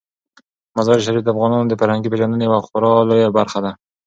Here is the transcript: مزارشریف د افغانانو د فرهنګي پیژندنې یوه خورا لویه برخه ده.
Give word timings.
مزارشریف 0.77 1.23
د 1.23 1.29
افغانانو 1.33 1.69
د 1.69 1.73
فرهنګي 1.79 2.09
پیژندنې 2.11 2.43
یوه 2.47 2.59
خورا 2.65 2.91
لویه 3.09 3.29
برخه 3.37 3.59
ده. 3.65 3.71